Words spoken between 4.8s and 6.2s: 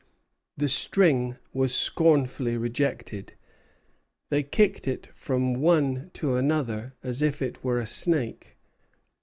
it from one